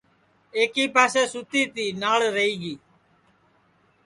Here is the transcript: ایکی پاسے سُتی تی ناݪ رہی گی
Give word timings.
ایکی 0.55 0.85
پاسے 0.93 1.23
سُتی 1.31 1.61
تی 1.73 1.85
ناݪ 2.01 2.21
رہی 2.35 2.53
گی 2.61 2.73